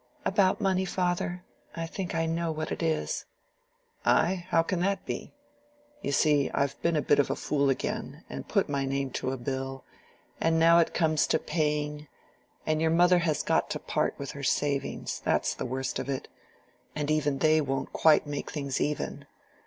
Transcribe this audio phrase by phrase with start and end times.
[0.25, 1.43] "About money, father?
[1.75, 3.25] I think I know what it is."
[4.03, 4.47] "Ay?
[4.49, 5.31] how can that be?
[6.01, 9.29] You see, I've been a bit of a fool again, and put my name to
[9.29, 9.83] a bill,
[10.39, 12.07] and now it comes to paying;
[12.65, 16.27] and your mother has got to part with her savings, that's the worst of it,
[16.95, 19.27] and even they won't quite make things even.